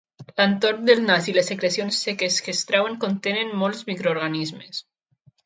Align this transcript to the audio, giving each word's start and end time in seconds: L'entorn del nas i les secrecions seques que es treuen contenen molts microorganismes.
L'entorn 0.39 0.87
del 0.89 1.01
nas 1.09 1.27
i 1.31 1.35
les 1.35 1.51
secrecions 1.53 1.99
seques 2.07 2.39
que 2.47 2.55
es 2.57 2.63
treuen 2.71 2.97
contenen 3.05 3.55
molts 3.61 3.85
microorganismes. 3.93 4.83